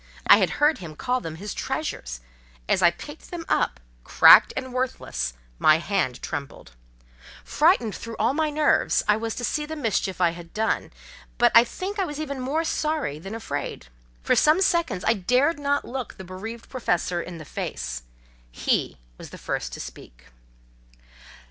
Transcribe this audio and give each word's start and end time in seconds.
I 0.25 0.37
had 0.37 0.49
heard 0.57 0.79
him 0.79 0.95
call 0.95 1.21
them 1.21 1.35
his 1.35 1.53
treasures: 1.53 2.21
as 2.67 2.81
I 2.81 2.89
picked 2.89 3.29
them 3.29 3.45
up, 3.47 3.79
cracked 4.03 4.51
and 4.57 4.73
worthless, 4.73 5.33
my 5.59 5.77
hand 5.77 6.23
trembled. 6.23 6.71
Frightened 7.43 7.93
through 7.93 8.15
all 8.17 8.33
my 8.33 8.49
nerves 8.49 9.03
I 9.07 9.15
was 9.17 9.35
to 9.35 9.43
see 9.43 9.63
the 9.67 9.75
mischief 9.75 10.19
I 10.19 10.31
had 10.31 10.55
done, 10.55 10.91
but 11.37 11.51
I 11.53 11.63
think 11.63 11.99
I 11.99 12.05
was 12.05 12.19
even 12.19 12.39
more 12.39 12.63
sorry 12.63 13.19
than 13.19 13.35
afraid. 13.35 13.89
For 14.23 14.35
some 14.35 14.59
seconds 14.59 15.05
I 15.05 15.13
dared 15.13 15.59
not 15.59 15.85
look 15.85 16.17
the 16.17 16.23
bereaved 16.23 16.67
Professor 16.67 17.21
in 17.21 17.37
the 17.37 17.45
face; 17.45 18.01
he 18.51 18.97
was 19.19 19.29
the 19.29 19.37
first 19.37 19.71
to 19.73 19.79
speak. 19.79 20.29